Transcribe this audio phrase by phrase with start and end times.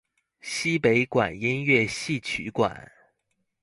[0.39, 2.91] 南北管音樂戲曲館